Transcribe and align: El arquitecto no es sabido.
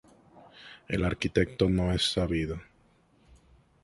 El 0.87 1.05
arquitecto 1.05 1.69
no 1.69 1.91
es 1.93 2.11
sabido. 2.13 2.59